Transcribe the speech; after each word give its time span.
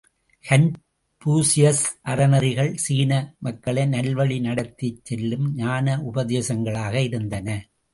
Confucius 0.45 1.83
அறநெறிகள் 2.05 2.73
சீன 2.77 3.11
மக்களை 3.39 3.85
நல்வழி 3.93 4.39
நடத்திச் 4.41 5.01
செல்லும் 5.05 5.47
ஞானோபதேசங்களாக 5.57 6.95
இருந்தன! 7.09 7.47